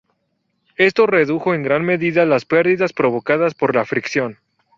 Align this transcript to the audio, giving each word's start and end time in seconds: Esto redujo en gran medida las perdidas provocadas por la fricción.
Esto 0.77 1.05
redujo 1.05 1.53
en 1.53 1.61
gran 1.61 1.85
medida 1.85 2.25
las 2.25 2.43
perdidas 2.45 2.91
provocadas 2.91 3.53
por 3.53 3.75
la 3.75 3.85
fricción. 3.85 4.39